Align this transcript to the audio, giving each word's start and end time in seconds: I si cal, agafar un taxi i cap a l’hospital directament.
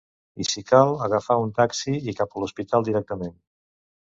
I 0.43 0.45
si 0.53 0.61
cal, 0.71 0.93
agafar 1.07 1.37
un 1.43 1.51
taxi 1.59 1.93
i 2.13 2.17
cap 2.21 2.35
a 2.39 2.43
l’hospital 2.45 2.89
directament. 2.89 3.39